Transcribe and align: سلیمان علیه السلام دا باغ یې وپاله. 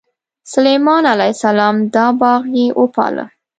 سلیمان 0.53 1.03
علیه 1.13 1.33
السلام 1.37 1.75
دا 1.95 2.05
باغ 2.19 2.41
یې 2.57 2.65
وپاله. 2.81 3.25